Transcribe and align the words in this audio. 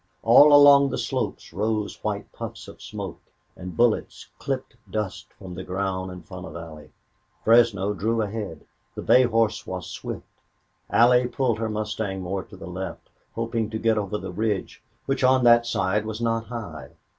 All 0.23 0.51
along 0.51 0.89
the 0.89 0.97
slopes 0.97 1.53
rose 1.53 2.03
white 2.03 2.31
puffs 2.31 2.67
of 2.67 2.81
smoke, 2.81 3.21
and 3.55 3.77
bullets 3.77 4.29
clipped 4.39 4.75
dust 4.89 5.27
from 5.37 5.53
the 5.53 5.63
ground 5.63 6.11
in 6.11 6.23
front 6.23 6.47
of 6.47 6.55
Allie. 6.55 6.91
Fresno 7.43 7.93
drew 7.93 8.19
ahead. 8.23 8.65
The 8.95 9.03
bay 9.03 9.21
horse 9.25 9.67
was 9.67 9.85
swift. 9.87 10.25
Allie 10.89 11.27
pulled 11.27 11.59
her 11.59 11.69
mustang 11.69 12.19
more 12.19 12.41
to 12.45 12.57
the 12.57 12.65
left, 12.65 13.09
hoping 13.35 13.69
to 13.69 13.77
get 13.77 13.99
over 13.99 14.17
the 14.17 14.31
ridge, 14.31 14.81
which 15.05 15.23
on 15.23 15.43
that 15.43 15.67
side 15.67 16.03
was 16.07 16.19
not 16.19 16.47
high. 16.47 16.93